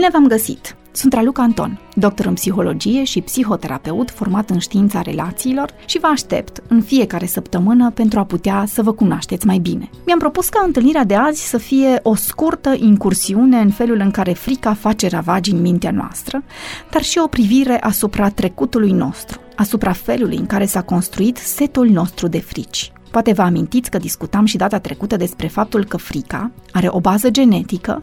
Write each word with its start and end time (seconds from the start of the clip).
Bine 0.00 0.12
v-am 0.12 0.26
găsit! 0.26 0.76
Sunt 0.92 1.12
Raluca 1.12 1.42
Anton, 1.42 1.80
doctor 1.94 2.26
în 2.26 2.34
psihologie 2.34 3.04
și 3.04 3.20
psihoterapeut 3.20 4.10
format 4.10 4.50
în 4.50 4.58
știința 4.58 5.02
relațiilor 5.02 5.70
și 5.86 5.98
vă 5.98 6.06
aștept 6.06 6.62
în 6.68 6.82
fiecare 6.82 7.26
săptămână 7.26 7.90
pentru 7.90 8.18
a 8.18 8.24
putea 8.24 8.64
să 8.66 8.82
vă 8.82 8.92
cunoașteți 8.92 9.46
mai 9.46 9.58
bine. 9.58 9.90
Mi-am 10.06 10.18
propus 10.18 10.48
ca 10.48 10.62
întâlnirea 10.66 11.04
de 11.04 11.14
azi 11.14 11.48
să 11.48 11.58
fie 11.58 12.00
o 12.02 12.14
scurtă 12.14 12.74
incursiune 12.78 13.58
în 13.58 13.70
felul 13.70 13.98
în 14.00 14.10
care 14.10 14.32
frica 14.32 14.74
face 14.74 15.08
ravagi 15.08 15.52
în 15.52 15.60
mintea 15.60 15.90
noastră, 15.90 16.42
dar 16.90 17.02
și 17.02 17.18
o 17.18 17.26
privire 17.26 17.80
asupra 17.80 18.28
trecutului 18.28 18.90
nostru, 18.90 19.40
asupra 19.56 19.92
felului 19.92 20.36
în 20.36 20.46
care 20.46 20.66
s-a 20.66 20.82
construit 20.82 21.36
setul 21.36 21.88
nostru 21.88 22.28
de 22.28 22.40
frici. 22.40 22.92
Poate 23.10 23.32
vă 23.32 23.42
amintiți 23.42 23.90
că 23.90 23.98
discutam 23.98 24.44
și 24.44 24.56
data 24.56 24.78
trecută 24.78 25.16
despre 25.16 25.46
faptul 25.46 25.84
că 25.84 25.96
frica 25.96 26.50
are 26.72 26.88
o 26.90 27.00
bază 27.00 27.30
genetică, 27.30 28.02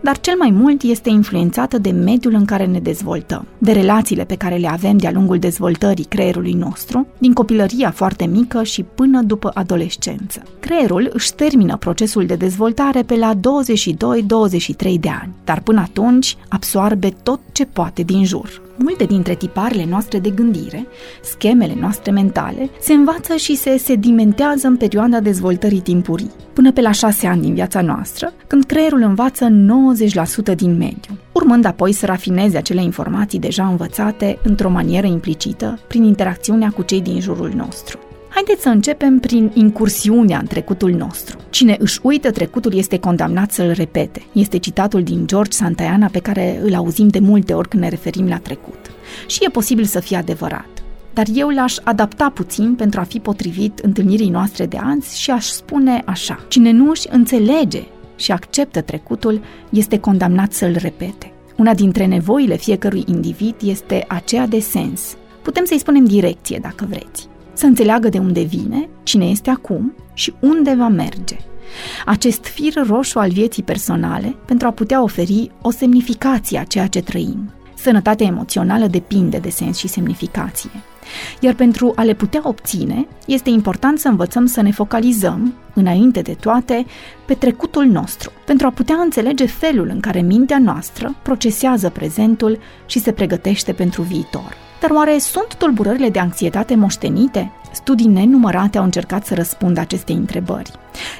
dar 0.00 0.20
cel 0.20 0.36
mai 0.38 0.50
mult 0.50 0.82
este 0.82 1.08
influențată 1.08 1.78
de 1.78 1.90
mediul 1.90 2.34
în 2.34 2.44
care 2.44 2.66
ne 2.66 2.78
dezvoltăm, 2.78 3.46
de 3.58 3.72
relațiile 3.72 4.24
pe 4.24 4.36
care 4.36 4.56
le 4.56 4.68
avem 4.68 4.96
de-a 4.96 5.10
lungul 5.10 5.38
dezvoltării 5.38 6.04
creierului 6.04 6.52
nostru, 6.52 7.06
din 7.18 7.32
copilăria 7.32 7.90
foarte 7.90 8.26
mică 8.26 8.62
și 8.62 8.82
până 8.82 9.22
după 9.22 9.50
adolescență. 9.54 10.42
Creierul 10.60 11.10
își 11.12 11.34
termină 11.34 11.76
procesul 11.76 12.26
de 12.26 12.34
dezvoltare 12.34 13.02
pe 13.02 13.16
la 13.16 13.34
22-23 13.34 13.40
de 15.00 15.08
ani, 15.20 15.34
dar 15.44 15.60
până 15.60 15.80
atunci 15.80 16.36
absoarbe 16.48 17.14
tot 17.22 17.40
ce 17.52 17.64
poate 17.64 18.02
din 18.02 18.24
jur, 18.24 18.64
Multe 18.78 19.04
dintre 19.04 19.34
tiparele 19.34 19.86
noastre 19.88 20.18
de 20.18 20.30
gândire, 20.30 20.86
schemele 21.22 21.74
noastre 21.80 22.10
mentale, 22.10 22.70
se 22.80 22.92
învață 22.92 23.36
și 23.36 23.56
se 23.56 23.76
sedimentează 23.76 24.66
în 24.66 24.76
perioada 24.76 25.20
dezvoltării 25.20 25.80
timpurii, 25.80 26.30
până 26.52 26.72
pe 26.72 26.80
la 26.80 26.90
șase 26.90 27.26
ani 27.26 27.40
din 27.40 27.54
viața 27.54 27.80
noastră, 27.80 28.32
când 28.46 28.64
creierul 28.64 29.02
învață 29.02 29.48
90% 30.52 30.54
din 30.54 30.76
mediu, 30.76 31.18
urmând 31.32 31.64
apoi 31.64 31.92
să 31.92 32.06
rafineze 32.06 32.56
acele 32.56 32.82
informații 32.82 33.38
deja 33.38 33.66
învățate 33.66 34.38
într-o 34.42 34.70
manieră 34.70 35.06
implicită, 35.06 35.78
prin 35.88 36.04
interacțiunea 36.04 36.70
cu 36.70 36.82
cei 36.82 37.00
din 37.00 37.20
jurul 37.20 37.52
nostru. 37.56 37.98
Haideți 38.36 38.62
să 38.62 38.68
începem 38.68 39.18
prin 39.18 39.50
incursiunea 39.54 40.38
în 40.38 40.46
trecutul 40.46 40.90
nostru. 40.90 41.38
Cine 41.50 41.76
își 41.78 42.00
uită 42.02 42.30
trecutul 42.30 42.74
este 42.74 42.98
condamnat 42.98 43.52
să-l 43.52 43.70
repete. 43.72 44.22
Este 44.32 44.58
citatul 44.58 45.02
din 45.02 45.26
George 45.26 45.56
Santayana 45.56 46.06
pe 46.06 46.18
care 46.18 46.60
îl 46.62 46.74
auzim 46.74 47.08
de 47.08 47.18
multe 47.18 47.54
ori 47.54 47.68
când 47.68 47.82
ne 47.82 47.88
referim 47.88 48.28
la 48.28 48.38
trecut. 48.38 48.90
Și 49.26 49.44
e 49.44 49.48
posibil 49.48 49.84
să 49.84 50.00
fie 50.00 50.16
adevărat. 50.16 50.68
Dar 51.12 51.26
eu 51.34 51.48
l-aș 51.48 51.76
adapta 51.82 52.30
puțin 52.30 52.74
pentru 52.74 53.00
a 53.00 53.02
fi 53.02 53.18
potrivit 53.18 53.78
întâlnirii 53.78 54.30
noastre 54.30 54.66
de 54.66 54.76
azi 54.76 55.20
și 55.20 55.30
aș 55.30 55.46
spune 55.46 56.02
așa. 56.06 56.44
Cine 56.48 56.70
nu 56.70 56.90
își 56.90 57.06
înțelege 57.10 57.82
și 58.16 58.32
acceptă 58.32 58.80
trecutul 58.80 59.40
este 59.70 59.98
condamnat 59.98 60.52
să-l 60.52 60.76
repete. 60.78 61.32
Una 61.56 61.74
dintre 61.74 62.06
nevoile 62.06 62.56
fiecărui 62.56 63.04
individ 63.06 63.54
este 63.64 64.04
aceea 64.08 64.46
de 64.46 64.60
sens. 64.60 65.16
Putem 65.42 65.64
să-i 65.64 65.78
spunem 65.78 66.04
direcție, 66.04 66.58
dacă 66.62 66.86
vreți 66.88 67.28
să 67.56 67.66
înțeleagă 67.66 68.08
de 68.08 68.18
unde 68.18 68.42
vine, 68.42 68.88
cine 69.02 69.24
este 69.24 69.50
acum 69.50 69.94
și 70.14 70.34
unde 70.40 70.74
va 70.74 70.88
merge. 70.88 71.36
Acest 72.04 72.44
fir 72.44 72.86
roșu 72.86 73.18
al 73.18 73.30
vieții 73.30 73.62
personale 73.62 74.34
pentru 74.46 74.66
a 74.66 74.70
putea 74.70 75.02
oferi 75.02 75.50
o 75.62 75.70
semnificație 75.70 76.58
a 76.58 76.64
ceea 76.64 76.86
ce 76.86 77.00
trăim. 77.00 77.50
Sănătatea 77.74 78.26
emoțională 78.26 78.86
depinde 78.86 79.38
de 79.38 79.50
sens 79.50 79.78
și 79.78 79.88
semnificație. 79.88 80.70
Iar 81.40 81.54
pentru 81.54 81.92
a 81.96 82.02
le 82.02 82.14
putea 82.14 82.40
obține, 82.44 83.06
este 83.26 83.50
important 83.50 83.98
să 83.98 84.08
învățăm 84.08 84.46
să 84.46 84.62
ne 84.62 84.70
focalizăm, 84.70 85.54
înainte 85.74 86.20
de 86.20 86.32
toate, 86.40 86.86
pe 87.26 87.34
trecutul 87.34 87.84
nostru, 87.84 88.30
pentru 88.46 88.66
a 88.66 88.70
putea 88.70 88.96
înțelege 88.96 89.46
felul 89.46 89.88
în 89.88 90.00
care 90.00 90.20
mintea 90.20 90.58
noastră 90.58 91.14
procesează 91.22 91.88
prezentul 91.88 92.58
și 92.86 92.98
se 92.98 93.12
pregătește 93.12 93.72
pentru 93.72 94.02
viitor. 94.02 94.65
Dar 94.80 94.90
oare 94.90 95.18
sunt 95.18 95.54
tulburările 95.54 96.08
de 96.10 96.18
anxietate 96.18 96.74
moștenite? 96.74 97.52
Studii 97.72 98.06
nenumărate 98.06 98.78
au 98.78 98.84
încercat 98.84 99.26
să 99.26 99.34
răspundă 99.34 99.80
aceste 99.80 100.12
întrebări, 100.12 100.70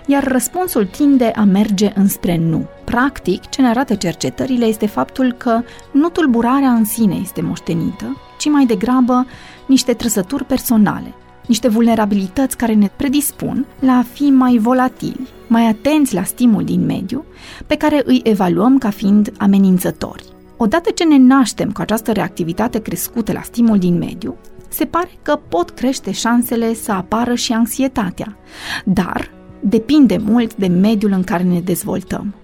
iar 0.07 0.25
răspunsul 0.25 0.87
tinde 0.87 1.33
a 1.37 1.45
merge 1.45 1.93
înspre 1.95 2.37
nu. 2.37 2.67
Practic, 2.85 3.49
ce 3.49 3.61
ne 3.61 3.69
arată 3.69 3.95
cercetările 3.95 4.65
este 4.65 4.87
faptul 4.87 5.33
că 5.33 5.61
nu 5.93 6.09
tulburarea 6.09 6.71
în 6.71 6.85
sine 6.85 7.15
este 7.15 7.41
moștenită, 7.41 8.17
ci 8.39 8.49
mai 8.49 8.67
degrabă 8.67 9.27
niște 9.67 9.93
trăsături 9.93 10.45
personale, 10.45 11.15
niște 11.47 11.69
vulnerabilități 11.69 12.57
care 12.57 12.75
ne 12.75 12.91
predispun 12.97 13.67
la 13.81 13.93
a 13.93 14.05
fi 14.13 14.23
mai 14.23 14.59
volatili, 14.59 15.29
mai 15.47 15.67
atenți 15.67 16.15
la 16.15 16.23
stimul 16.23 16.65
din 16.65 16.85
mediu, 16.85 17.25
pe 17.67 17.77
care 17.77 18.03
îi 18.05 18.21
evaluăm 18.25 18.79
ca 18.79 18.91
fiind 18.91 19.33
amenințători. 19.39 20.36
Odată 20.57 20.91
ce 20.91 21.05
ne 21.05 21.17
naștem 21.17 21.73
cu 21.73 21.81
această 21.81 22.13
reactivitate 22.13 22.79
crescută 22.79 23.33
la 23.33 23.43
stimul 23.43 23.79
din 23.79 23.99
mediu, 23.99 24.37
se 24.69 24.85
pare 24.85 25.11
că 25.23 25.41
pot 25.49 25.71
crește 25.71 26.13
șansele 26.13 26.75
să 26.75 26.93
apară 26.93 27.35
și 27.35 27.53
anxietatea, 27.53 28.37
dar 28.85 29.31
depinde 29.61 30.17
mult 30.17 30.55
de 30.55 30.67
mediul 30.67 31.13
în 31.13 31.25
care 31.25 31.43
ne 31.43 31.61
dezvoltăm. 31.61 32.35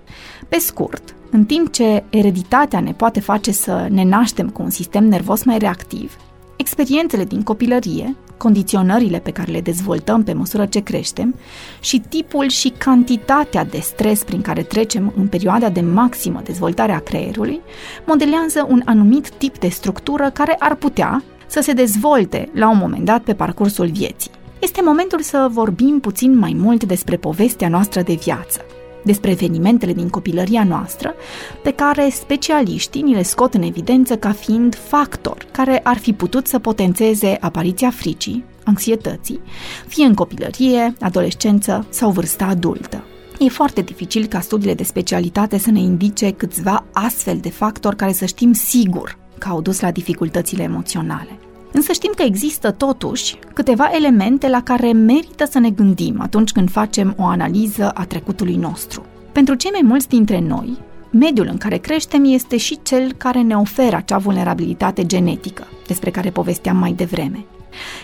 Pe 0.49 0.59
scurt, 0.59 1.15
în 1.31 1.45
timp 1.45 1.73
ce 1.73 2.05
ereditatea 2.11 2.81
ne 2.81 2.93
poate 2.93 3.21
face 3.21 3.53
să 3.53 3.87
ne 3.91 4.05
naștem 4.05 4.49
cu 4.49 4.63
un 4.63 4.71
sistem 4.71 5.05
nervos 5.05 5.45
mai 5.45 5.59
reactiv, 5.59 6.17
experiențele 6.57 7.25
din 7.25 7.43
copilărie 7.43 8.17
condiționările 8.43 9.19
pe 9.19 9.31
care 9.31 9.53
le 9.53 9.61
dezvoltăm 9.61 10.23
pe 10.23 10.33
măsură 10.33 10.67
ce 10.67 10.81
creștem 10.81 11.35
și 11.81 12.03
tipul 12.09 12.49
și 12.49 12.69
cantitatea 12.69 13.65
de 13.65 13.79
stres 13.79 14.23
prin 14.25 14.41
care 14.41 14.63
trecem 14.63 15.13
în 15.17 15.27
perioada 15.27 15.69
de 15.69 15.81
maximă 15.81 16.41
dezvoltare 16.45 16.93
a 16.93 16.99
creierului 16.99 17.61
modelează 18.07 18.67
un 18.69 18.83
anumit 18.85 19.31
tip 19.31 19.59
de 19.59 19.69
structură 19.69 20.31
care 20.31 20.57
ar 20.59 20.75
putea 20.75 21.23
să 21.47 21.61
se 21.61 21.73
dezvolte 21.73 22.49
la 22.55 22.71
un 22.71 22.79
moment 22.79 23.05
dat 23.05 23.23
pe 23.23 23.35
parcursul 23.35 23.87
vieții. 23.87 24.31
Este 24.59 24.81
momentul 24.85 25.21
să 25.21 25.49
vorbim 25.51 25.99
puțin 26.01 26.39
mai 26.39 26.57
mult 26.59 26.85
despre 26.85 27.17
povestea 27.17 27.69
noastră 27.69 28.03
de 28.03 28.15
viață 28.15 28.61
despre 29.03 29.31
evenimentele 29.31 29.93
din 29.93 30.09
copilăria 30.09 30.65
noastră, 30.65 31.15
pe 31.63 31.71
care 31.71 32.09
specialiștii 32.11 33.03
ni 33.03 33.15
le 33.15 33.23
scot 33.23 33.55
în 33.55 33.63
evidență 33.63 34.17
ca 34.17 34.33
fiind 34.33 34.75
factor 34.75 35.47
care 35.51 35.81
ar 35.83 35.97
fi 35.97 36.13
putut 36.13 36.47
să 36.47 36.59
potențeze 36.59 37.37
apariția 37.41 37.91
fricii, 37.91 38.45
anxietății, 38.65 39.41
fie 39.87 40.05
în 40.05 40.15
copilărie, 40.15 40.95
adolescență 41.01 41.87
sau 41.91 42.11
vârsta 42.11 42.45
adultă. 42.45 43.05
E 43.39 43.49
foarte 43.49 43.81
dificil 43.81 44.27
ca 44.27 44.41
studiile 44.41 44.75
de 44.75 44.83
specialitate 44.83 45.59
să 45.59 45.71
ne 45.71 45.81
indice 45.81 46.31
câțiva 46.31 46.85
astfel 46.93 47.39
de 47.41 47.51
factori 47.51 47.97
care 47.97 48.13
să 48.13 48.25
știm 48.25 48.53
sigur 48.53 49.19
că 49.39 49.49
au 49.49 49.61
dus 49.61 49.81
la 49.81 49.91
dificultățile 49.91 50.63
emoționale. 50.63 51.39
Însă 51.73 51.93
știm 51.93 52.13
că 52.17 52.23
există 52.23 52.71
totuși 52.71 53.39
câteva 53.55 53.91
elemente 53.93 54.49
la 54.49 54.63
care 54.63 54.93
merită 54.93 55.45
să 55.45 55.59
ne 55.59 55.71
gândim 55.71 56.21
atunci 56.21 56.53
când 56.53 56.71
facem 56.71 57.15
o 57.19 57.25
analiză 57.25 57.91
a 57.91 58.05
trecutului 58.05 58.57
nostru. 58.57 59.05
Pentru 59.33 59.55
cei 59.55 59.71
mai 59.71 59.83
mulți 59.85 60.09
dintre 60.09 60.41
noi, 60.41 60.79
mediul 61.11 61.47
în 61.51 61.57
care 61.57 61.77
creștem 61.77 62.25
este 62.25 62.57
și 62.57 62.79
cel 62.83 63.13
care 63.13 63.41
ne 63.41 63.57
oferă 63.57 63.97
acea 63.97 64.19
vulnerabilitate 64.19 65.07
genetică, 65.07 65.67
despre 65.87 66.11
care 66.11 66.31
povesteam 66.31 66.77
mai 66.77 66.93
devreme. 66.93 67.45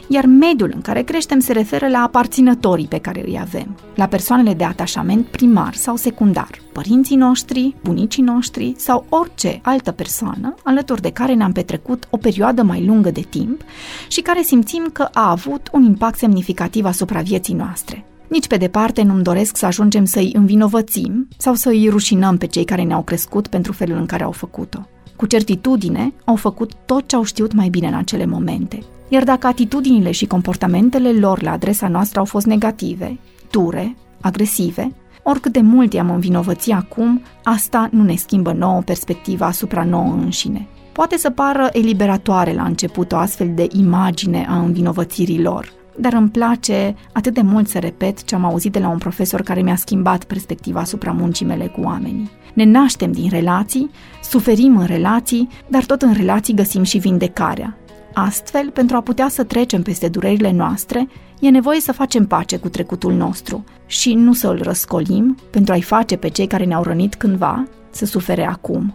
Iar 0.08 0.26
mediul 0.26 0.72
în 0.74 0.80
care 0.80 1.02
creștem 1.02 1.38
se 1.38 1.52
referă 1.52 1.88
la 1.88 1.98
aparținătorii 1.98 2.86
pe 2.86 2.98
care 2.98 3.22
îi 3.26 3.38
avem, 3.40 3.76
la 3.94 4.06
persoanele 4.06 4.54
de 4.54 4.64
atașament 4.64 5.26
primar 5.26 5.74
sau 5.74 5.96
secundar, 5.96 6.50
părinții 6.72 7.16
noștri, 7.16 7.74
bunicii 7.84 8.22
noștri 8.22 8.74
sau 8.76 9.06
orice 9.08 9.60
altă 9.62 9.92
persoană 9.92 10.54
alături 10.64 11.00
de 11.00 11.10
care 11.10 11.34
ne-am 11.34 11.52
petrecut 11.52 12.06
o 12.10 12.16
perioadă 12.16 12.62
mai 12.62 12.84
lungă 12.84 13.10
de 13.10 13.20
timp 13.20 13.60
și 14.08 14.20
care 14.20 14.42
simțim 14.42 14.90
că 14.92 15.08
a 15.12 15.30
avut 15.30 15.68
un 15.72 15.82
impact 15.82 16.18
semnificativ 16.18 16.84
asupra 16.84 17.20
vieții 17.20 17.54
noastre. 17.54 18.04
Nici 18.28 18.46
pe 18.46 18.56
departe 18.56 19.02
nu-mi 19.02 19.22
doresc 19.22 19.56
să 19.56 19.66
ajungem 19.66 20.04
să-i 20.04 20.32
învinovățim 20.34 21.28
sau 21.36 21.54
să 21.54 21.68
îi 21.68 21.88
rușinăm 21.88 22.36
pe 22.36 22.46
cei 22.46 22.64
care 22.64 22.82
ne-au 22.82 23.02
crescut 23.02 23.46
pentru 23.46 23.72
felul 23.72 23.98
în 23.98 24.06
care 24.06 24.24
au 24.24 24.32
făcut-o. 24.32 24.88
Cu 25.18 25.26
certitudine, 25.26 26.12
au 26.24 26.36
făcut 26.36 26.72
tot 26.86 27.08
ce 27.08 27.16
au 27.16 27.22
știut 27.22 27.52
mai 27.52 27.68
bine 27.68 27.86
în 27.86 27.94
acele 27.94 28.26
momente 28.26 28.82
iar 29.08 29.24
dacă 29.24 29.46
atitudinile 29.46 30.10
și 30.10 30.26
comportamentele 30.26 31.12
lor 31.12 31.42
la 31.42 31.50
adresa 31.50 31.88
noastră 31.88 32.18
au 32.18 32.24
fost 32.24 32.46
negative, 32.46 33.18
dure, 33.50 33.96
agresive, 34.20 34.92
oricât 35.22 35.52
de 35.52 35.60
mult 35.60 35.92
i-am 35.92 36.10
învinovăți 36.10 36.70
acum, 36.70 37.22
asta 37.42 37.88
nu 37.92 38.02
ne 38.02 38.14
schimbă 38.14 38.52
nouă 38.52 38.80
perspectiva 38.80 39.46
asupra 39.46 39.84
nouă 39.84 40.12
înșine. 40.12 40.66
Poate 40.92 41.16
să 41.16 41.30
pară 41.30 41.68
eliberatoare 41.72 42.52
la 42.52 42.62
început 42.62 43.12
o 43.12 43.16
astfel 43.16 43.52
de 43.54 43.66
imagine 43.72 44.46
a 44.48 44.58
învinovățirii 44.58 45.42
lor, 45.42 45.72
dar 46.00 46.12
îmi 46.12 46.28
place 46.28 46.94
atât 47.12 47.34
de 47.34 47.40
mult 47.40 47.68
să 47.68 47.78
repet 47.78 48.24
ce 48.24 48.34
am 48.34 48.44
auzit 48.44 48.72
de 48.72 48.78
la 48.78 48.88
un 48.88 48.98
profesor 48.98 49.42
care 49.42 49.62
mi-a 49.62 49.76
schimbat 49.76 50.24
perspectiva 50.24 50.80
asupra 50.80 51.10
muncii 51.10 51.46
mele 51.46 51.66
cu 51.66 51.80
oamenii. 51.80 52.30
Ne 52.54 52.64
naștem 52.64 53.12
din 53.12 53.28
relații, 53.30 53.90
suferim 54.22 54.76
în 54.76 54.86
relații, 54.86 55.48
dar 55.66 55.84
tot 55.84 56.02
în 56.02 56.12
relații 56.12 56.54
găsim 56.54 56.82
și 56.82 56.98
vindecarea. 56.98 57.76
Astfel, 58.14 58.70
pentru 58.70 58.96
a 58.96 59.00
putea 59.00 59.28
să 59.28 59.44
trecem 59.44 59.82
peste 59.82 60.08
durerile 60.08 60.52
noastre, 60.52 61.08
e 61.40 61.48
nevoie 61.48 61.80
să 61.80 61.92
facem 61.92 62.26
pace 62.26 62.56
cu 62.56 62.68
trecutul 62.68 63.12
nostru 63.12 63.64
și 63.86 64.14
nu 64.14 64.32
să 64.32 64.48
îl 64.48 64.62
răscolim 64.62 65.36
pentru 65.50 65.72
a-i 65.72 65.82
face 65.82 66.16
pe 66.16 66.28
cei 66.28 66.46
care 66.46 66.64
ne-au 66.64 66.82
rănit 66.82 67.14
cândva 67.14 67.66
să 67.90 68.04
sufere 68.04 68.46
acum. 68.46 68.94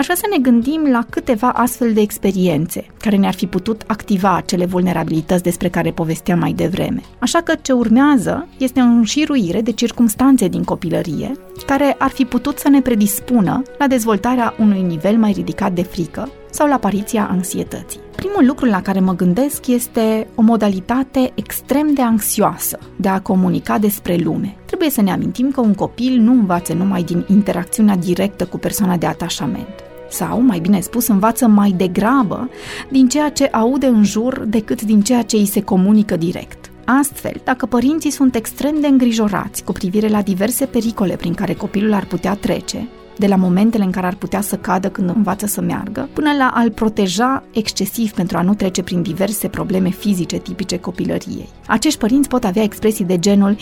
Aș 0.00 0.06
vrea 0.06 0.18
să 0.18 0.26
ne 0.30 0.38
gândim 0.38 0.90
la 0.90 1.06
câteva 1.10 1.48
astfel 1.48 1.92
de 1.92 2.00
experiențe 2.00 2.86
care 2.98 3.16
ne-ar 3.16 3.34
fi 3.34 3.46
putut 3.46 3.82
activa 3.86 4.36
acele 4.36 4.64
vulnerabilități 4.64 5.42
despre 5.42 5.68
care 5.68 5.90
povesteam 5.90 6.38
mai 6.38 6.52
devreme. 6.52 7.00
Așa 7.18 7.40
că 7.40 7.54
ce 7.62 7.72
urmează 7.72 8.48
este 8.58 8.80
o 8.80 8.82
înșiruire 8.82 9.60
de 9.60 9.72
circumstanțe 9.72 10.48
din 10.48 10.64
copilărie 10.64 11.32
care 11.66 11.94
ar 11.98 12.10
fi 12.10 12.24
putut 12.24 12.58
să 12.58 12.68
ne 12.68 12.80
predispună 12.80 13.62
la 13.78 13.86
dezvoltarea 13.86 14.54
unui 14.58 14.82
nivel 14.82 15.16
mai 15.16 15.32
ridicat 15.32 15.72
de 15.72 15.82
frică 15.82 16.28
sau 16.50 16.68
la 16.68 16.74
apariția 16.74 17.28
anxietății. 17.30 18.00
Primul 18.16 18.46
lucru 18.46 18.66
la 18.66 18.82
care 18.82 19.00
mă 19.00 19.14
gândesc 19.14 19.66
este 19.66 20.26
o 20.34 20.42
modalitate 20.42 21.32
extrem 21.34 21.94
de 21.94 22.02
anxioasă 22.02 22.78
de 22.96 23.08
a 23.08 23.20
comunica 23.20 23.78
despre 23.78 24.16
lume. 24.16 24.56
Trebuie 24.66 24.90
să 24.90 25.02
ne 25.02 25.12
amintim 25.12 25.50
că 25.50 25.60
un 25.60 25.74
copil 25.74 26.20
nu 26.20 26.32
învață 26.32 26.72
numai 26.72 27.02
din 27.02 27.24
interacțiunea 27.28 27.96
directă 27.96 28.46
cu 28.46 28.58
persoana 28.58 28.96
de 28.96 29.06
atașament 29.06 29.88
sau, 30.10 30.40
mai 30.40 30.58
bine 30.58 30.80
spus, 30.80 31.06
învață 31.06 31.46
mai 31.46 31.74
degrabă 31.76 32.50
din 32.88 33.08
ceea 33.08 33.30
ce 33.30 33.44
aude 33.44 33.86
în 33.86 34.04
jur 34.04 34.44
decât 34.46 34.82
din 34.82 35.00
ceea 35.00 35.22
ce 35.22 35.36
îi 35.36 35.46
se 35.46 35.62
comunică 35.62 36.16
direct. 36.16 36.70
Astfel, 36.84 37.40
dacă 37.44 37.66
părinții 37.66 38.10
sunt 38.10 38.34
extrem 38.34 38.80
de 38.80 38.86
îngrijorați 38.86 39.64
cu 39.64 39.72
privire 39.72 40.08
la 40.08 40.22
diverse 40.22 40.66
pericole 40.66 41.16
prin 41.16 41.34
care 41.34 41.54
copilul 41.54 41.92
ar 41.92 42.04
putea 42.04 42.34
trece, 42.34 42.88
de 43.20 43.26
la 43.26 43.36
momentele 43.36 43.84
în 43.84 43.90
care 43.90 44.06
ar 44.06 44.14
putea 44.14 44.40
să 44.40 44.56
cadă 44.56 44.88
când 44.88 45.08
învață 45.08 45.46
să 45.46 45.60
meargă, 45.60 46.08
până 46.12 46.32
la 46.38 46.50
a-l 46.54 46.70
proteja 46.70 47.42
excesiv 47.52 48.10
pentru 48.10 48.36
a 48.36 48.42
nu 48.42 48.54
trece 48.54 48.82
prin 48.82 49.02
diverse 49.02 49.48
probleme 49.48 49.88
fizice 49.88 50.38
tipice 50.38 50.78
copilăriei. 50.78 51.48
Acești 51.66 51.98
părinți 51.98 52.28
pot 52.28 52.44
avea 52.44 52.62
expresii 52.62 53.04
de 53.04 53.18
genul 53.18 53.56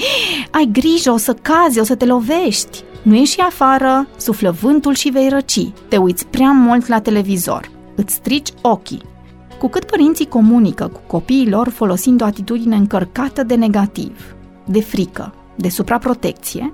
Ai 0.50 0.69
grijă, 0.72 1.10
o 1.10 1.16
să 1.16 1.34
cazi, 1.34 1.81
o 1.81 1.84
să 1.84 1.94
te 1.94 2.05
lovești! 2.05 2.82
Nu 3.02 3.14
ieși 3.14 3.40
afară, 3.40 4.08
suflă 4.16 4.50
vântul 4.60 4.94
și 4.94 5.08
vei 5.08 5.28
răci. 5.28 5.72
Te 5.88 5.96
uiți 5.96 6.26
prea 6.26 6.50
mult 6.50 6.87
la 6.87 7.00
televizor. 7.00 7.70
Îți 7.96 8.14
strici 8.14 8.49
ochii. 8.62 9.02
Cu 9.58 9.69
cât 9.69 9.84
părinții 9.84 10.26
comunică 10.26 10.87
cu 10.87 11.00
copiii 11.06 11.49
lor 11.49 11.69
folosind 11.69 12.22
o 12.22 12.25
atitudine 12.25 12.76
încărcată 12.76 13.43
de 13.43 13.54
negativ, 13.54 14.37
de 14.66 14.81
frică, 14.81 15.34
de 15.56 15.69
supraprotecție, 15.69 16.72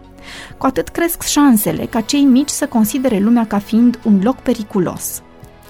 cu 0.58 0.66
atât 0.66 0.88
cresc 0.88 1.22
șansele 1.22 1.84
ca 1.84 2.00
cei 2.00 2.22
mici 2.22 2.48
să 2.48 2.66
considere 2.66 3.18
lumea 3.18 3.46
ca 3.46 3.58
fiind 3.58 3.98
un 4.04 4.20
loc 4.22 4.36
periculos 4.36 5.22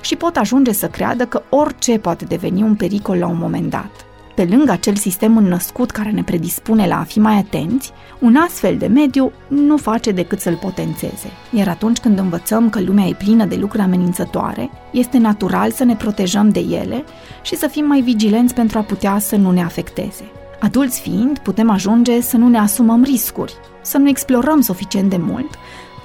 și 0.05 0.17
pot 0.17 0.37
ajunge 0.37 0.73
să 0.73 0.87
creadă 0.87 1.27
că 1.27 1.43
orice 1.49 1.99
poate 1.99 2.25
deveni 2.25 2.63
un 2.63 2.75
pericol 2.75 3.17
la 3.17 3.27
un 3.27 3.39
moment 3.39 3.71
dat. 3.71 4.07
Pe 4.35 4.45
lângă 4.51 4.73
acel 4.73 4.95
sistem 4.95 5.37
înnăscut 5.37 5.91
care 5.91 6.11
ne 6.11 6.23
predispune 6.23 6.87
la 6.87 6.99
a 6.99 7.03
fi 7.03 7.19
mai 7.19 7.35
atenți, 7.35 7.93
un 8.19 8.37
astfel 8.37 8.77
de 8.77 8.87
mediu 8.87 9.33
nu 9.49 9.77
face 9.77 10.11
decât 10.11 10.41
să-l 10.41 10.57
potențeze. 10.57 11.31
Iar 11.51 11.69
atunci 11.69 11.99
când 11.99 12.19
învățăm 12.19 12.71
că 12.71 12.81
lumea 12.81 13.07
e 13.07 13.15
plină 13.15 13.45
de 13.45 13.57
lucruri 13.57 13.83
amenințătoare, 13.83 14.71
este 14.91 15.19
natural 15.19 15.71
să 15.71 15.85
ne 15.85 15.97
protejăm 15.97 16.49
de 16.49 16.61
ele 16.61 17.05
și 17.43 17.57
să 17.57 17.67
fim 17.67 17.85
mai 17.85 18.01
vigilenți 18.01 18.55
pentru 18.55 18.79
a 18.79 18.83
putea 18.83 19.19
să 19.19 19.37
nu 19.37 19.51
ne 19.51 19.63
afecteze. 19.63 20.25
Adulți 20.65 21.01
fiind, 21.01 21.39
putem 21.39 21.71
ajunge 21.71 22.21
să 22.21 22.37
nu 22.37 22.49
ne 22.49 22.59
asumăm 22.59 23.03
riscuri, 23.03 23.55
să 23.83 23.99
nu 23.99 24.09
explorăm 24.09 24.61
suficient 24.61 25.11
de 25.11 25.17
mult, 25.17 25.51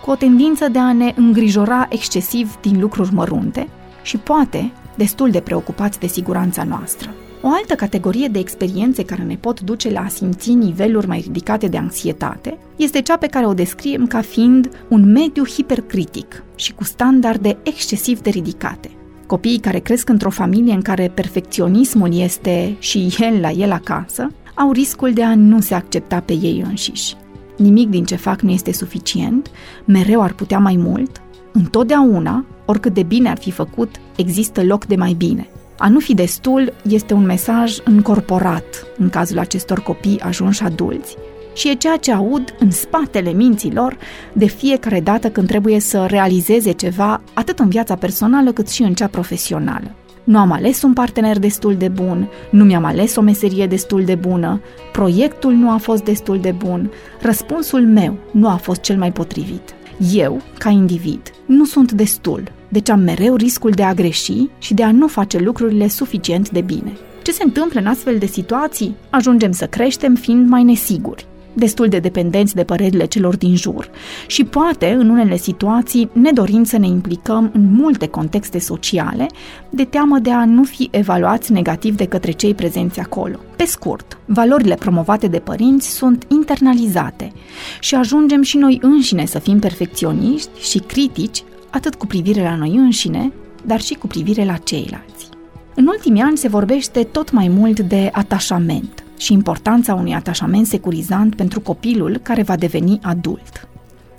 cu 0.04 0.12
o 0.12 0.16
tendință 0.16 0.68
de 0.68 0.80
a 0.80 0.94
ne 0.94 1.14
îngrijora 1.16 1.88
excesiv 1.90 2.58
din 2.62 2.80
lucruri 2.80 3.14
mărunte 3.14 3.70
și 4.02 4.18
poate 4.18 4.72
destul 4.96 5.30
de 5.30 5.40
preocupați 5.40 6.00
de 6.00 6.08
siguranța 6.08 6.64
noastră. 6.64 7.10
O 7.42 7.48
altă 7.48 7.76
categorie 7.76 8.28
de 8.28 8.40
experiențe 8.40 9.06
care 9.06 9.24
ne 9.24 9.36
pot 9.36 9.62
duce 9.62 9.92
la 9.92 10.00
a 10.00 10.08
simți 10.08 10.54
niveluri 10.54 11.08
mai 11.08 11.20
ridicate 11.20 11.68
de 11.68 11.78
anxietate 11.78 12.58
este 12.76 13.02
cea 13.02 13.18
pe 13.18 13.28
care 13.28 13.46
o 13.46 13.54
descriem 13.54 14.08
ca 14.08 14.22
fiind 14.22 14.70
un 14.88 15.12
mediu 15.12 15.46
hipercritic 15.46 16.44
și 16.56 16.74
cu 16.74 16.84
standarde 16.84 17.58
excesiv 17.64 18.22
de 18.22 18.30
ridicate. 18.30 18.92
Copiii 19.30 19.60
care 19.60 19.80
cresc 19.80 20.10
într-o 20.10 20.30
familie 20.30 20.74
în 20.74 20.82
care 20.82 21.12
perfecționismul 21.14 22.20
este 22.20 22.76
și 22.80 23.16
el 23.20 23.40
la 23.40 23.50
el 23.50 23.72
acasă, 23.72 24.32
au 24.60 24.72
riscul 24.72 25.14
de 25.14 25.24
a 25.24 25.36
nu 25.36 25.62
se 25.62 25.74
accepta 25.74 26.20
pe 26.20 26.34
ei 26.34 26.64
înșiși. 26.68 27.16
Nimic 27.58 27.90
din 27.90 28.06
ce 28.06 28.16
fac 28.16 28.42
nu 28.42 28.52
este 28.52 28.74
suficient, 28.74 29.52
mereu 29.86 30.22
ar 30.22 30.34
putea 30.34 30.60
mai 30.60 30.76
mult, 30.76 31.22
întotdeauna, 31.52 32.46
oricât 32.66 32.94
de 32.94 33.04
bine 33.04 33.30
ar 33.30 33.38
fi 33.38 33.52
făcut, 33.52 33.96
există 34.16 34.64
loc 34.64 34.86
de 34.86 34.96
mai 34.96 35.14
bine. 35.14 35.48
A 35.78 35.90
nu 35.90 36.00
fi 36.00 36.14
destul 36.14 36.74
este 36.90 37.14
un 37.14 37.26
mesaj 37.26 37.78
încorporat 37.84 38.86
în 38.98 39.10
cazul 39.10 39.40
acestor 39.40 39.80
copii 39.80 40.20
ajunși 40.20 40.64
adulți 40.64 41.16
și 41.54 41.70
e 41.70 41.74
ceea 41.74 41.98
ce 41.98 42.12
aud 42.12 42.56
în 42.60 42.72
spatele 42.72 43.32
minților 43.32 43.98
de 44.34 44.46
fiecare 44.46 45.00
dată 45.00 45.30
când 45.30 45.48
trebuie 45.48 45.80
să 45.80 46.06
realizeze 46.06 46.72
ceva 46.72 47.22
atât 47.34 47.60
în 47.60 47.70
viața 47.70 47.96
personală 47.96 48.52
cât 48.52 48.70
și 48.70 48.82
în 48.82 48.94
cea 48.94 49.08
profesională. 49.08 49.96
Nu 50.30 50.38
am 50.38 50.52
ales 50.52 50.82
un 50.82 50.94
partener 50.94 51.40
destul 51.40 51.76
de 51.76 51.88
bun, 51.88 52.30
nu 52.52 52.64
mi-am 52.64 52.84
ales 52.84 53.16
o 53.16 53.22
meserie 53.22 53.68
destul 53.68 54.04
de 54.04 54.16
bună, 54.16 54.62
proiectul 54.92 55.52
nu 55.52 55.72
a 55.72 55.78
fost 55.78 56.04
destul 56.04 56.40
de 56.40 56.52
bun, 56.52 56.92
răspunsul 57.22 57.88
meu 57.88 58.18
nu 58.32 58.48
a 58.48 58.56
fost 58.56 58.82
cel 58.82 58.98
mai 58.98 59.12
potrivit. 59.12 59.76
Eu, 60.14 60.42
ca 60.58 60.70
individ, 60.70 61.22
nu 61.46 61.66
sunt 61.66 61.92
destul, 61.92 62.44
deci 62.68 62.90
am 62.90 63.00
mereu 63.00 63.36
riscul 63.36 63.72
de 63.72 63.84
a 63.84 63.94
greși 63.94 64.48
și 64.58 64.74
de 64.74 64.84
a 64.84 64.92
nu 64.92 65.08
face 65.08 65.38
lucrurile 65.38 65.88
suficient 65.88 66.50
de 66.50 66.62
bine. 66.62 66.98
Ce 67.24 67.32
se 67.32 67.44
întâmplă 67.44 67.80
în 67.80 67.88
astfel 67.88 68.18
de 68.18 68.26
situații? 68.26 68.96
Ajungem 69.10 69.52
să 69.52 69.66
creștem 69.66 70.16
fiind 70.16 70.50
mai 70.50 70.64
nesiguri 70.64 71.28
destul 71.54 71.88
de 71.88 72.00
dependenți 72.00 72.56
de 72.56 72.64
părerile 72.64 73.06
celor 73.06 73.38
din 73.38 73.56
jur 73.56 73.90
și 74.28 74.44
poate, 74.44 74.92
în 74.92 75.10
unele 75.10 75.38
situații, 75.38 76.10
ne 76.14 76.32
dorim 76.32 76.64
să 76.64 76.78
ne 76.78 76.88
implicăm 76.88 77.52
în 77.54 77.74
multe 77.74 78.08
contexte 78.08 78.60
sociale, 78.60 79.28
de 79.70 79.84
teamă 79.84 80.20
de 80.20 80.32
a 80.32 80.46
nu 80.46 80.64
fi 80.64 80.88
evaluați 80.92 81.52
negativ 81.52 81.96
de 81.96 82.06
către 82.06 82.32
cei 82.32 82.54
prezenți 82.54 83.00
acolo. 83.00 83.40
Pe 83.56 83.66
scurt, 83.66 84.18
valorile 84.26 84.76
promovate 84.76 85.28
de 85.28 85.40
părinți 85.40 85.90
sunt 85.90 86.26
internalizate 86.28 87.32
și 87.80 87.96
ajungem 87.96 88.42
și 88.42 88.58
noi 88.58 88.78
înșine 88.82 89.26
să 89.26 89.40
fim 89.40 89.60
perfecționiști 89.60 90.60
și 90.60 90.78
critici, 90.78 91.44
atât 91.70 91.96
cu 91.96 92.06
privire 92.06 92.42
la 92.42 92.56
noi 92.56 92.76
înșine, 92.76 93.32
dar 93.66 93.82
și 93.82 93.94
cu 93.94 94.08
privire 94.08 94.46
la 94.46 94.58
ceilalți. 94.58 95.30
În 95.76 95.88
ultimii 95.88 96.22
ani 96.22 96.38
se 96.38 96.48
vorbește 96.48 97.04
tot 97.04 97.32
mai 97.32 97.48
mult 97.48 97.80
de 97.80 98.10
atașament, 98.12 98.99
și 99.20 99.34
importanța 99.34 99.94
unui 99.94 100.14
atașament 100.14 100.68
securizant 100.68 101.36
pentru 101.36 101.60
copilul 101.60 102.20
care 102.24 102.42
va 102.42 102.56
deveni 102.56 103.00
adult. 103.02 103.68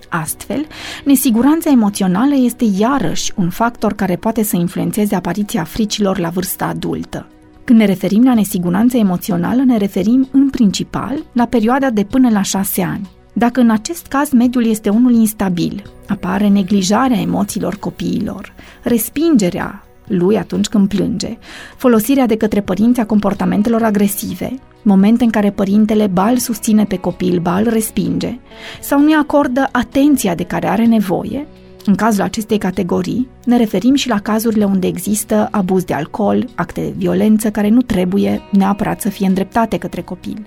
Astfel, 0.09 0.67
nesiguranța 1.05 1.71
emoțională 1.71 2.35
este 2.35 2.65
iarăși 2.79 3.33
un 3.37 3.51
factor 3.51 3.93
care 3.93 4.17
poate 4.17 4.43
să 4.43 4.57
influențeze 4.57 5.15
apariția 5.15 5.65
fricilor 5.65 6.19
la 6.19 6.29
vârsta 6.29 6.65
adultă. 6.65 7.27
Când 7.65 7.79
ne 7.79 7.85
referim 7.85 8.25
la 8.25 8.35
nesiguranță 8.35 8.97
emoțională, 8.97 9.63
ne 9.63 9.77
referim 9.77 10.29
în 10.33 10.51
principal 10.51 11.25
la 11.33 11.47
perioada 11.47 11.91
de 11.91 12.05
până 12.05 12.31
la 12.31 12.43
șase 12.43 12.83
ani. 12.83 13.09
Dacă 13.33 13.61
în 13.61 13.71
acest 13.71 14.07
caz 14.07 14.31
mediul 14.31 14.67
este 14.67 14.89
unul 14.89 15.13
instabil, 15.13 15.83
apare 16.09 16.49
neglijarea 16.49 17.21
emoțiilor 17.21 17.77
copiilor, 17.77 18.53
respingerea 18.83 19.85
lui 20.11 20.39
atunci 20.39 20.67
când 20.67 20.89
plânge, 20.89 21.39
folosirea 21.77 22.27
de 22.27 22.37
către 22.37 22.61
părinți 22.61 23.01
a 23.01 23.07
comportamentelor 23.07 23.83
agresive, 23.83 24.55
momente 24.83 25.25
în 25.25 25.31
care 25.31 25.51
părintele 25.51 26.07
bal 26.07 26.37
susține 26.37 26.85
pe 26.85 26.97
copil, 26.97 27.39
bal 27.39 27.69
respinge, 27.69 28.39
sau 28.81 29.01
nu-i 29.01 29.15
acordă 29.15 29.69
atenția 29.73 30.35
de 30.35 30.45
care 30.45 30.69
are 30.69 30.85
nevoie, 30.85 31.47
în 31.85 31.95
cazul 31.95 32.23
acestei 32.23 32.59
categorii, 32.59 33.29
ne 33.45 33.57
referim 33.57 33.95
și 33.95 34.09
la 34.09 34.21
cazurile 34.21 34.65
unde 34.65 34.87
există 34.87 35.49
abuz 35.51 35.85
de 35.85 35.95
alcool, 35.95 36.49
acte 36.55 36.81
de 36.81 36.95
violență 36.97 37.51
care 37.51 37.69
nu 37.69 37.81
trebuie 37.81 38.43
neapărat 38.51 39.01
să 39.01 39.09
fie 39.09 39.27
îndreptate 39.27 39.79
către 39.79 40.01
copil. 40.01 40.47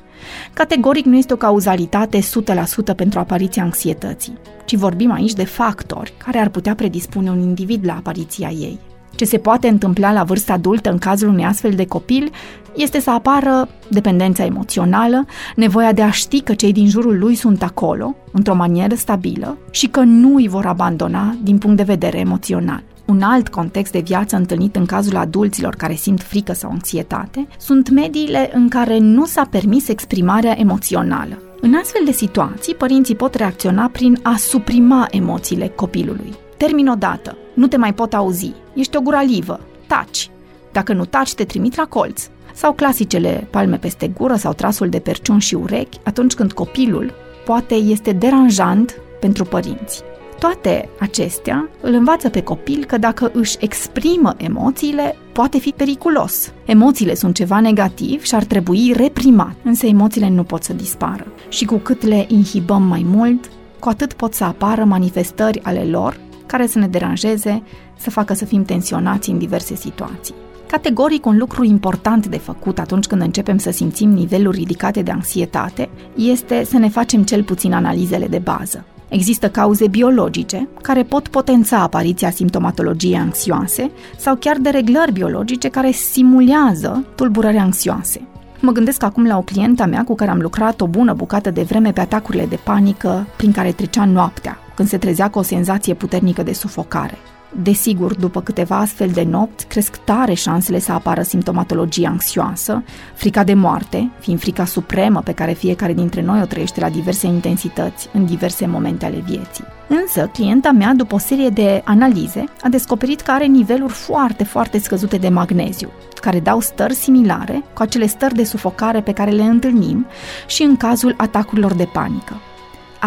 Categoric 0.54 1.06
nu 1.06 1.18
este 1.18 1.34
o 1.34 1.38
cauzalitate 1.38 2.20
100% 2.20 2.96
pentru 2.96 3.20
apariția 3.20 3.64
anxietății, 3.64 4.38
ci 4.66 4.76
vorbim 4.76 5.12
aici 5.12 5.34
de 5.34 5.46
factori 5.46 6.14
care 6.18 6.38
ar 6.38 6.50
putea 6.50 6.76
predispune 6.76 7.30
un 7.30 7.40
individ 7.40 7.86
la 7.86 7.96
apariția 7.96 8.50
ei. 8.50 8.80
Ce 9.16 9.26
se 9.26 9.38
poate 9.38 9.68
întâmpla 9.68 10.12
la 10.12 10.24
vârsta 10.24 10.54
adultă 10.54 10.92
în 10.92 10.98
cazul 10.98 11.28
unui 11.28 11.46
astfel 11.46 11.72
de 11.72 11.86
copil 11.86 12.32
este 12.76 13.00
să 13.00 13.12
apară 13.12 13.70
dependența 13.90 14.46
emoțională, 14.46 15.26
nevoia 15.56 15.92
de 15.92 16.02
a 16.02 16.12
ști 16.12 16.42
că 16.42 16.54
cei 16.54 16.72
din 16.72 16.90
jurul 16.90 17.20
lui 17.20 17.36
sunt 17.36 17.64
acolo, 17.64 18.16
într-o 18.32 18.56
manieră 18.56 18.96
stabilă, 18.96 19.58
și 19.72 19.88
că 19.88 20.00
nu 20.00 20.36
îi 20.36 20.48
vor 20.48 20.66
abandona 20.66 21.36
din 21.44 21.58
punct 21.58 21.78
de 21.78 21.84
vedere 21.84 22.20
emoțional. 22.20 22.84
Un 23.06 23.22
alt 23.22 23.50
context 23.50 23.92
de 23.92 24.00
viață 24.00 24.36
întâlnit 24.36 24.76
în 24.76 24.86
cazul 24.86 25.16
adulților 25.16 25.76
care 25.76 25.94
simt 25.94 26.22
frică 26.22 26.54
sau 26.54 26.70
anxietate 26.72 27.48
sunt 27.58 27.90
mediile 27.90 28.50
în 28.54 28.68
care 28.68 28.98
nu 28.98 29.26
s-a 29.26 29.48
permis 29.50 29.88
exprimarea 29.88 30.60
emoțională. 30.60 31.42
În 31.62 31.74
astfel 31.82 32.02
de 32.06 32.12
situații, 32.12 32.76
părinții 32.76 33.16
pot 33.16 33.36
reacționa 33.36 33.90
prin 33.92 34.20
a 34.22 34.36
suprima 34.38 35.08
emoțiile 35.12 35.68
copilului. 35.68 36.34
Termin 36.58 36.88
odată, 36.88 37.38
nu 37.54 37.68
te 37.68 37.78
mai 37.78 37.94
pot 37.94 38.14
auzi, 38.14 38.54
ești 38.74 38.98
o 38.98 39.02
guralivă, 39.02 39.60
taci. 39.88 40.30
Dacă 40.72 40.94
nu 40.94 41.06
taci, 41.06 41.34
te 41.34 41.44
trimit 41.44 41.76
la 41.76 41.86
colț. 41.86 42.28
Sau 42.54 42.74
clasicele 42.74 43.48
palme 43.50 43.78
peste 43.78 44.08
gură 44.08 44.36
sau 44.36 44.54
trasul 44.54 44.90
de 44.90 45.00
perciun 45.00 45.40
și 45.40 45.56
urechi 45.56 46.00
atunci 46.04 46.34
când 46.34 46.52
copilul 46.52 47.14
poate 47.46 47.76
este 47.76 48.12
deranjant 48.12 48.96
pentru 49.20 49.44
părinți. 49.44 50.04
Toate 50.40 50.90
acestea 51.00 51.70
îl 51.82 51.94
învață 51.94 52.30
pe 52.30 52.44
copil 52.44 52.86
că 52.86 52.98
dacă 52.98 53.32
își 53.34 53.58
exprimă 53.60 54.34
emoțiile, 54.38 55.16
poate 55.32 55.58
fi 55.60 55.70
periculos. 55.70 56.52
Emoțiile 56.66 57.16
sunt 57.16 57.36
ceva 57.36 57.60
negativ 57.60 58.24
și 58.24 58.36
ar 58.36 58.44
trebui 58.44 58.94
reprimat, 58.96 59.56
însă 59.64 59.86
emoțiile 59.86 60.30
nu 60.30 60.44
pot 60.44 60.64
să 60.64 60.74
dispară. 60.74 61.26
Și 61.50 61.66
cu 61.66 61.76
cât 61.76 62.02
le 62.02 62.26
inhibăm 62.28 62.84
mai 62.84 63.06
mult, 63.10 63.50
cu 63.80 63.90
atât 63.90 64.14
pot 64.14 64.34
să 64.34 64.44
apară 64.44 64.84
manifestări 64.84 65.64
ale 65.64 65.84
lor 65.84 66.20
care 66.46 66.68
să 66.68 66.80
ne 66.80 66.88
deranjeze, 66.88 67.64
să 67.98 68.10
facă 68.10 68.34
să 68.34 68.46
fim 68.46 68.64
tensionați 68.64 69.30
în 69.30 69.38
diverse 69.38 69.76
situații. 69.76 70.36
Categoric, 70.68 71.26
un 71.26 71.38
lucru 71.38 71.64
important 71.64 72.28
de 72.28 72.38
făcut 72.38 72.80
atunci 72.80 73.06
când 73.06 73.22
începem 73.22 73.58
să 73.58 73.72
simțim 73.72 74.10
niveluri 74.10 74.58
ridicate 74.58 75.02
de 75.02 75.12
anxietate 75.12 75.90
este 76.16 76.64
să 76.64 76.78
ne 76.78 76.90
facem 76.90 77.24
cel 77.24 77.44
puțin 77.44 77.74
analizele 77.74 78.28
de 78.28 78.40
bază. 78.40 78.86
Există 79.08 79.50
cauze 79.50 79.88
biologice 79.88 80.68
care 80.82 81.04
pot 81.04 81.28
potența 81.28 81.82
apariția 81.82 82.30
simptomatologiei 82.30 83.18
anxioase 83.18 83.92
sau 84.18 84.36
chiar 84.36 84.58
de 84.58 84.70
reglări 84.70 85.12
biologice 85.12 85.70
care 85.70 85.92
simulează 85.92 87.06
tulburări 87.16 87.58
anxioase. 87.58 88.28
Mă 88.66 88.72
gândesc 88.72 89.04
acum 89.04 89.26
la 89.26 89.38
o 89.38 89.42
clientă 89.42 89.86
mea 89.86 90.04
cu 90.04 90.16
care 90.16 90.32
am 90.32 90.40
lucrat 90.40 90.82
o 90.82 90.88
bună 90.88 91.14
bucată 91.14 91.52
de 91.52 91.62
vreme 91.62 91.92
pe 91.92 92.00
atacurile 92.00 92.46
de 92.46 92.60
panică 92.64 93.28
prin 93.38 93.52
care 93.52 93.72
trecea 93.72 94.06
noaptea, 94.06 94.58
când 94.76 94.88
se 94.88 94.98
trezea 94.98 95.30
cu 95.30 95.40
o 95.40 95.42
senzație 95.42 95.94
puternică 95.94 96.44
de 96.44 96.54
sufocare. 96.54 97.18
Desigur, 97.62 98.16
după 98.16 98.42
câteva 98.42 98.78
astfel 98.78 99.10
de 99.10 99.24
nopți, 99.24 99.68
cresc 99.68 99.98
tare 99.98 100.34
șansele 100.34 100.80
să 100.80 100.92
apară 100.92 101.22
simptomatologie 101.22 102.08
anxioasă, 102.08 102.84
frica 103.14 103.44
de 103.44 103.54
moarte, 103.54 104.12
fiind 104.20 104.40
frica 104.40 104.66
supremă 104.66 105.22
pe 105.22 105.32
care 105.32 105.54
fiecare 105.54 105.94
dintre 105.94 106.22
noi 106.22 106.42
o 106.42 106.46
trăiește 106.46 106.80
la 106.80 106.90
diverse 106.90 107.28
intensități, 107.28 108.10
în 108.14 108.26
diverse 108.26 108.66
momente 108.66 109.06
ale 109.06 109.24
vieții. 109.26 109.64
Însă, 109.88 110.30
clienta 110.34 110.72
mea, 110.72 110.94
după 110.94 111.16
o 111.16 111.18
serie 111.18 111.50
de 111.50 111.82
analize, 111.86 112.44
a 112.62 112.70
descoperit 112.70 113.22
că 113.22 113.32
are 113.32 113.46
niveluri 113.46 113.94
foarte, 113.94 114.44
foarte 114.44 114.80
scăzute 114.80 115.18
de 115.18 115.30
magneziu, 115.30 115.90
care 116.22 116.40
dau 116.40 116.60
stări 116.60 116.94
similare 116.94 117.64
cu 117.74 117.82
acele 117.82 118.06
stări 118.06 118.36
de 118.36 118.44
sufocare 118.44 119.02
pe 119.02 119.14
care 119.14 119.32
le 119.32 119.44
întâlnim 119.44 120.06
și 120.48 120.64
în 120.64 120.78
cazul 120.78 121.14
atacurilor 121.18 121.74
de 121.74 121.90
panică. 121.94 122.34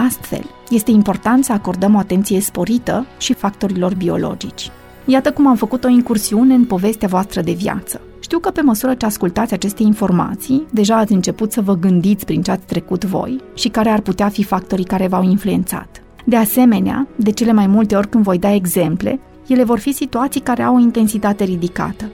Astfel, 0.05 0.45
este 0.71 0.91
important 0.91 1.45
să 1.45 1.53
acordăm 1.53 1.95
o 1.95 1.99
atenție 1.99 2.41
sporită 2.41 3.07
și 3.19 3.35
factorilor 3.35 3.95
biologici. 3.95 4.71
Iată 5.05 5.33
cum 5.33 5.47
am 5.47 5.57
făcut 5.57 5.85
o 5.85 5.89
incursiune 5.89 6.55
în 6.55 6.65
povestea 6.65 7.09
voastră 7.09 7.41
de 7.41 7.53
viață. 7.53 8.01
Știu 8.21 8.39
că 8.39 8.51
pe 8.51 8.61
măsură 8.61 8.95
ce 8.95 9.07
ascultați 9.07 9.55
aceste 9.55 9.83
informații, 9.83 10.67
deja 10.71 10.97
ați 10.97 11.13
început 11.13 11.53
să 11.53 11.61
vă 11.61 11.77
gândiți 11.77 12.25
prin 12.25 12.43
ce 12.43 12.51
ați 12.51 12.67
trecut 12.67 13.05
voi 13.05 13.41
și 13.55 13.69
care 13.69 13.89
ar 13.89 14.01
putea 14.01 14.29
fi 14.29 14.43
factorii 14.43 14.85
care 14.85 15.07
v-au 15.07 15.23
influențat. 15.23 16.03
De 16.25 16.37
asemenea, 16.37 17.09
de 17.17 17.31
cele 17.31 17.53
mai 17.53 17.67
multe 17.67 17.97
ori 17.97 18.09
când 18.09 18.25
voi 18.25 18.39
da 18.39 18.53
exemple, 18.53 19.21
ele 19.47 19.65
vor 19.65 19.79
fi 19.79 19.93
situații 19.93 20.41
care 20.41 20.63
au 20.63 20.77
o 20.77 20.81
intensitate 20.81 21.45
ridicată. 21.45 22.05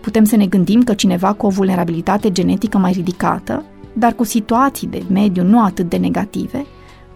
Putem 0.00 0.24
să 0.24 0.36
ne 0.36 0.46
gândim 0.46 0.82
că 0.82 0.94
cineva 0.94 1.32
cu 1.32 1.46
o 1.46 1.50
vulnerabilitate 1.50 2.32
genetică 2.32 2.78
mai 2.78 2.92
ridicată, 2.92 3.64
dar 3.92 4.12
cu 4.12 4.24
situații 4.24 4.88
de 4.88 5.02
mediu 5.12 5.42
nu 5.42 5.62
atât 5.62 5.88
de 5.88 5.96
negative, 5.96 6.66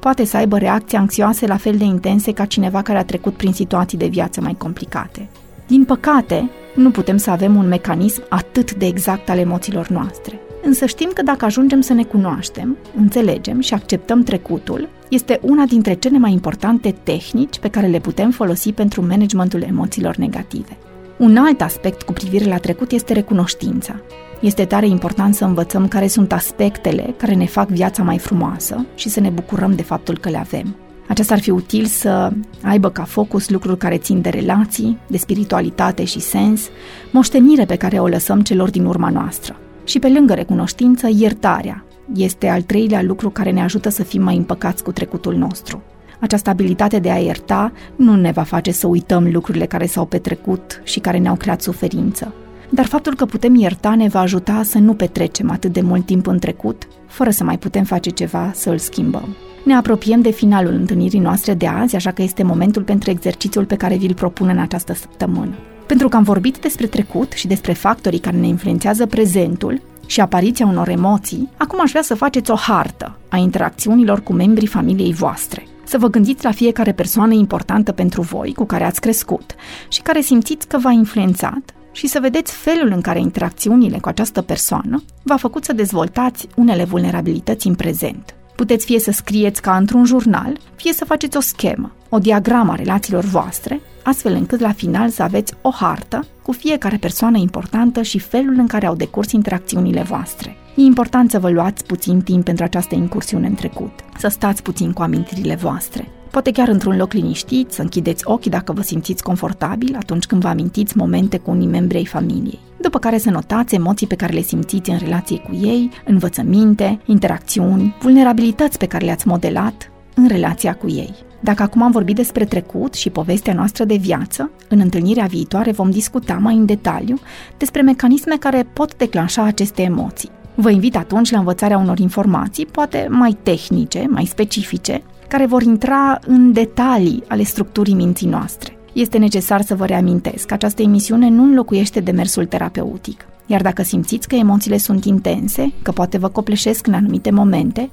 poate 0.01 0.25
să 0.25 0.37
aibă 0.37 0.59
reacții 0.59 0.99
anxioase 0.99 1.47
la 1.47 1.57
fel 1.57 1.77
de 1.77 1.85
intense 1.85 2.33
ca 2.33 2.45
cineva 2.45 2.83
care 2.83 2.99
a 2.99 3.05
trecut 3.05 3.35
prin 3.35 3.53
situații 3.53 3.99
de 3.99 4.07
viață 4.07 4.41
mai 4.41 4.55
complicate. 4.59 5.29
Din 5.67 5.85
păcate, 5.85 6.51
nu 6.75 6.91
putem 6.91 7.17
să 7.17 7.31
avem 7.31 7.55
un 7.55 7.69
mecanism 7.69 8.23
atât 8.29 8.75
de 8.75 8.87
exact 8.87 9.29
al 9.29 9.39
emoțiilor 9.39 9.89
noastre. 9.89 10.41
Însă 10.63 10.87
știm 10.87 11.11
că 11.15 11.23
dacă 11.23 11.45
ajungem 11.45 11.81
să 11.81 11.93
ne 11.93 12.05
cunoaștem, 12.05 12.77
înțelegem 12.97 13.61
și 13.61 13.75
acceptăm 13.75 14.23
trecutul, 14.23 14.89
este 15.09 15.39
una 15.43 15.65
dintre 15.65 15.95
cele 15.95 16.19
mai 16.19 16.33
importante 16.33 16.95
tehnici 17.03 17.59
pe 17.59 17.69
care 17.69 17.87
le 17.87 17.99
putem 17.99 18.31
folosi 18.31 18.73
pentru 18.73 19.07
managementul 19.07 19.63
emoțiilor 19.63 20.17
negative. 20.17 20.77
Un 21.19 21.37
alt 21.37 21.61
aspect 21.61 22.03
cu 22.03 22.13
privire 22.13 22.45
la 22.45 22.59
trecut 22.59 22.91
este 22.91 23.13
recunoștința. 23.13 24.01
Este 24.41 24.65
tare 24.65 24.87
important 24.87 25.35
să 25.35 25.45
învățăm 25.45 25.89
care 25.89 26.07
sunt 26.07 26.33
aspectele 26.33 27.15
care 27.17 27.35
ne 27.35 27.47
fac 27.47 27.69
viața 27.69 28.03
mai 28.03 28.19
frumoasă 28.19 28.87
și 28.95 29.09
să 29.09 29.21
ne 29.21 29.29
bucurăm 29.29 29.75
de 29.75 29.83
faptul 29.83 30.19
că 30.19 30.29
le 30.29 30.39
avem. 30.39 30.77
Aceasta 31.09 31.35
ar 31.35 31.41
fi 31.41 31.51
util 31.51 31.85
să 31.85 32.33
aibă 32.63 32.91
ca 32.91 33.05
focus 33.05 33.49
lucruri 33.49 33.79
care 33.79 33.97
țin 33.97 34.21
de 34.21 34.29
relații, 34.29 34.99
de 35.07 35.17
spiritualitate 35.17 36.05
și 36.05 36.21
sens, 36.21 36.69
moștenire 37.13 37.65
pe 37.65 37.77
care 37.77 37.99
o 37.99 38.07
lăsăm 38.07 38.41
celor 38.41 38.71
din 38.71 38.85
urma 38.85 39.09
noastră. 39.09 39.57
Și 39.85 39.99
pe 39.99 40.09
lângă 40.09 40.35
recunoștință, 40.35 41.09
iertarea 41.11 41.85
este 42.15 42.49
al 42.49 42.63
treilea 42.63 43.03
lucru 43.03 43.31
care 43.31 43.51
ne 43.51 43.63
ajută 43.63 43.89
să 43.89 44.03
fim 44.03 44.23
mai 44.23 44.37
împăcați 44.37 44.83
cu 44.83 44.93
trecutul 44.93 45.35
nostru. 45.35 45.83
Această 46.21 46.51
abilitate 46.51 46.99
de 46.99 47.11
a 47.11 47.19
ierta 47.19 47.73
nu 47.97 48.17
ne 48.17 48.31
va 48.31 48.43
face 48.43 48.73
să 48.73 48.87
uităm 48.87 49.29
lucrurile 49.33 49.67
care 49.67 49.87
s-au 49.87 50.05
petrecut 50.05 50.81
și 50.85 51.01
care 51.01 51.19
ne-au 51.19 51.35
creat 51.35 51.61
suferință, 51.61 52.35
dar 52.71 52.87
faptul 52.87 53.15
că 53.15 53.25
putem 53.25 53.55
ierta 53.55 53.95
ne 53.95 54.09
va 54.09 54.21
ajuta 54.21 54.63
să 54.63 54.79
nu 54.79 54.95
petrecem 54.95 55.51
atât 55.51 55.73
de 55.73 55.81
mult 55.81 56.07
timp 56.07 56.27
în 56.27 56.39
trecut, 56.39 56.89
fără 57.07 57.31
să 57.31 57.45
mai 57.45 57.59
putem 57.59 57.85
face 57.85 58.11
ceva 58.11 58.51
să 58.55 58.71
îl 58.71 58.79
schimbăm. 58.79 59.37
Ne 59.65 59.75
apropiem 59.75 60.21
de 60.21 60.31
finalul 60.31 60.73
întâlnirii 60.73 61.21
noastre 61.21 61.55
de 61.55 61.67
azi, 61.67 61.97
așa 61.97 62.11
că 62.11 62.23
este 62.23 62.43
momentul 62.43 62.83
pentru 62.83 63.11
exercițiul 63.11 63.65
pe 63.65 63.77
care 63.77 63.97
vi-l 63.97 64.15
propun 64.15 64.49
în 64.49 64.59
această 64.59 64.95
săptămână. 64.95 65.55
Pentru 65.87 66.09
că 66.09 66.17
am 66.17 66.23
vorbit 66.23 66.59
despre 66.59 66.87
trecut 66.87 67.33
și 67.33 67.47
despre 67.47 67.73
factorii 67.73 68.19
care 68.19 68.37
ne 68.37 68.47
influențează 68.47 69.07
prezentul 69.07 69.81
și 70.07 70.21
apariția 70.21 70.67
unor 70.67 70.89
emoții, 70.89 71.49
acum 71.57 71.81
aș 71.81 71.91
vrea 71.91 72.03
să 72.03 72.15
faceți 72.15 72.51
o 72.51 72.55
hartă 72.55 73.19
a 73.29 73.37
interacțiunilor 73.37 74.23
cu 74.23 74.33
membrii 74.33 74.67
familiei 74.67 75.13
voastre. 75.13 75.67
Să 75.85 75.99
vă 75.99 76.09
gândiți 76.09 76.45
la 76.45 76.51
fiecare 76.51 76.93
persoană 76.93 77.33
importantă 77.33 77.93
pentru 77.93 78.23
voi, 78.23 78.55
cu 78.55 78.65
care 78.65 78.85
ați 78.85 79.01
crescut 79.01 79.55
și 79.89 80.03
care 80.03 80.21
simțiți 80.21 80.69
că 80.69 80.79
v-a 80.79 80.91
influențat 80.91 81.75
și 81.99 82.07
să 82.07 82.19
vedeți 82.21 82.53
felul 82.53 82.93
în 82.95 83.01
care 83.01 83.21
interacțiunile 83.21 83.99
cu 83.99 84.09
această 84.09 84.43
persoană 84.43 85.03
v-a 85.23 85.37
făcut 85.37 85.65
să 85.65 85.73
dezvoltați 85.73 86.47
unele 86.57 86.85
vulnerabilități 86.85 87.67
în 87.67 87.75
prezent. 87.75 88.35
Puteți 88.57 88.85
fie 88.85 88.99
să 88.99 89.11
scrieți 89.11 89.63
ca 89.63 89.77
într-un 89.77 90.05
jurnal, 90.05 90.59
fie 90.77 90.93
să 90.93 91.05
faceți 91.05 91.37
o 91.37 91.41
schemă, 91.41 91.93
o 92.09 92.19
diagramă 92.19 92.73
a 92.73 92.75
relațiilor 92.75 93.25
voastre, 93.25 93.81
astfel 94.03 94.33
încât 94.33 94.61
la 94.61 94.73
final 94.73 95.09
să 95.09 95.23
aveți 95.23 95.55
o 95.63 95.71
hartă 95.71 96.27
cu 96.43 96.53
fiecare 96.53 96.97
persoană 96.97 97.39
importantă 97.39 98.03
și 98.03 98.19
felul 98.19 98.55
în 98.59 98.67
care 98.67 98.87
au 98.87 98.95
decurs 98.95 99.33
interacțiunile 99.33 100.03
voastre. 100.03 100.57
E 100.77 100.81
important 100.81 101.31
să 101.31 101.39
vă 101.39 101.51
luați 101.51 101.85
puțin 101.85 102.21
timp 102.21 102.45
pentru 102.45 102.65
această 102.65 102.95
incursiune 102.95 103.47
în 103.47 103.55
trecut, 103.55 103.93
să 104.19 104.29
stați 104.29 104.63
puțin 104.63 104.93
cu 104.93 105.03
amintirile 105.03 105.55
voastre, 105.55 106.09
Poate 106.31 106.51
chiar 106.51 106.69
într-un 106.69 106.97
loc 106.97 107.13
liniștit, 107.13 107.73
să 107.73 107.83
închideți 107.83 108.23
ochii 108.27 108.51
dacă 108.51 108.73
vă 108.73 108.83
simțiți 108.83 109.23
confortabil 109.23 109.97
atunci 109.99 110.25
când 110.25 110.43
vă 110.43 110.49
amintiți 110.49 110.97
momente 110.97 111.39
cu 111.39 111.51
unii 111.51 111.67
membri 111.67 111.97
ai 111.97 112.07
familiei. 112.07 112.59
După 112.81 112.99
care 112.99 113.19
să 113.19 113.31
notați 113.31 113.75
emoții 113.75 114.07
pe 114.07 114.15
care 114.15 114.33
le 114.33 114.41
simțiți 114.41 114.91
în 114.91 114.99
relație 114.99 115.39
cu 115.39 115.55
ei, 115.63 115.91
învățăminte, 116.05 117.01
interacțiuni, 117.07 117.95
vulnerabilități 118.01 118.79
pe 118.79 118.87
care 118.87 119.05
le-ați 119.05 119.29
modelat 119.29 119.91
în 120.15 120.29
relația 120.29 120.75
cu 120.75 120.89
ei. 120.89 121.15
Dacă 121.41 121.63
acum 121.63 121.83
am 121.83 121.91
vorbit 121.91 122.17
despre 122.17 122.45
trecut 122.45 122.95
și 122.95 123.11
povestea 123.11 123.55
noastră 123.55 123.85
de 123.85 123.97
viață, 123.97 124.51
în 124.69 124.81
întâlnirea 124.81 125.25
viitoare 125.25 125.71
vom 125.71 125.91
discuta 125.91 126.35
mai 126.35 126.55
în 126.55 126.65
detaliu 126.65 127.19
despre 127.57 127.83
mecanisme 127.83 128.37
care 128.37 128.69
pot 128.73 128.97
declanșa 128.97 129.43
aceste 129.43 129.83
emoții. 129.83 130.31
Vă 130.55 130.71
invit 130.71 130.97
atunci 130.97 131.31
la 131.31 131.39
învățarea 131.39 131.79
unor 131.79 131.99
informații, 131.99 132.67
poate 132.67 133.07
mai 133.11 133.37
tehnice, 133.43 134.07
mai 134.11 134.25
specifice, 134.25 135.03
care 135.29 135.47
vor 135.47 135.63
intra 135.63 136.19
în 136.27 136.53
detalii 136.53 137.23
ale 137.29 137.43
structurii 137.43 137.95
minții 137.95 138.29
noastre. 138.29 138.79
Este 138.93 139.19
necesar 139.19 139.61
să 139.61 139.75
vă 139.75 139.85
reamintesc 139.85 140.47
că 140.47 140.55
această 140.55 140.83
emisiune 140.83 141.29
nu 141.29 141.43
înlocuiește 141.43 142.01
demersul 142.01 142.47
terapeutic. 142.47 143.27
Iar 143.47 143.63
dacă 143.63 143.83
simțiți 143.83 144.29
că 144.29 144.35
emoțiile 144.35 144.77
sunt 144.77 145.05
intense, 145.05 145.73
că 145.83 145.93
poate 145.93 146.19
vă 146.19 146.29
copleșesc 146.29 146.87
în 146.87 146.95
anumite 146.95 147.31
momente, 147.31 147.91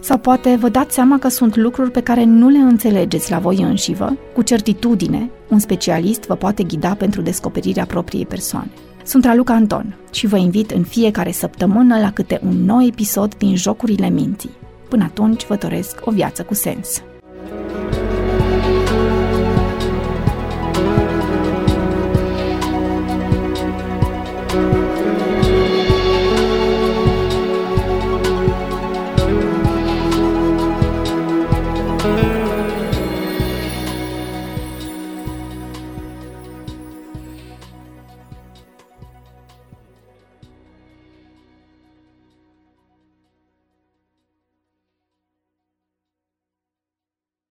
sau 0.00 0.18
poate 0.18 0.56
vă 0.60 0.68
dați 0.68 0.94
seama 0.94 1.18
că 1.18 1.28
sunt 1.28 1.56
lucruri 1.56 1.90
pe 1.90 2.00
care 2.00 2.24
nu 2.24 2.48
le 2.48 2.58
înțelegeți 2.58 3.30
la 3.30 3.38
voi 3.38 3.62
înșivă, 3.62 4.16
cu 4.34 4.42
certitudine, 4.42 5.30
un 5.48 5.58
specialist 5.58 6.26
vă 6.26 6.34
poate 6.34 6.62
ghida 6.62 6.94
pentru 6.94 7.22
descoperirea 7.22 7.84
propriei 7.84 8.26
persoane. 8.26 8.70
Sunt 9.04 9.24
Raluca 9.24 9.54
Anton 9.54 9.96
și 10.12 10.26
vă 10.26 10.36
invit 10.36 10.70
în 10.70 10.82
fiecare 10.82 11.32
săptămână 11.32 11.98
la 11.98 12.12
câte 12.12 12.40
un 12.46 12.64
nou 12.64 12.82
episod 12.86 13.34
din 13.34 13.56
Jocurile 13.56 14.08
Minții. 14.08 14.50
Până 14.88 15.04
atunci 15.04 15.46
vă 15.46 15.54
doresc 15.54 16.06
o 16.06 16.10
viață 16.10 16.44
cu 16.44 16.54
sens. 16.54 17.02